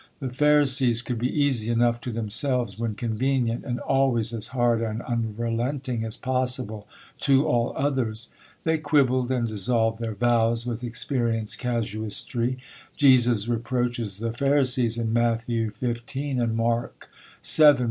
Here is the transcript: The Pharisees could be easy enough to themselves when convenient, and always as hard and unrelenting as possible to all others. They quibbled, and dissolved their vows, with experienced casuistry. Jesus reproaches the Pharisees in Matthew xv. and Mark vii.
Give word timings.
The 0.19 0.33
Pharisees 0.33 1.03
could 1.03 1.19
be 1.19 1.29
easy 1.29 1.71
enough 1.71 2.01
to 2.01 2.11
themselves 2.11 2.79
when 2.79 2.95
convenient, 2.95 3.63
and 3.63 3.79
always 3.81 4.33
as 4.33 4.47
hard 4.47 4.81
and 4.81 5.03
unrelenting 5.03 6.03
as 6.03 6.17
possible 6.17 6.87
to 7.19 7.45
all 7.47 7.71
others. 7.77 8.27
They 8.63 8.79
quibbled, 8.79 9.29
and 9.29 9.47
dissolved 9.47 9.99
their 9.99 10.15
vows, 10.15 10.65
with 10.65 10.83
experienced 10.83 11.59
casuistry. 11.59 12.57
Jesus 12.97 13.47
reproaches 13.47 14.17
the 14.17 14.33
Pharisees 14.33 14.97
in 14.97 15.13
Matthew 15.13 15.71
xv. 15.79 16.41
and 16.41 16.55
Mark 16.57 17.07
vii. 17.55 17.75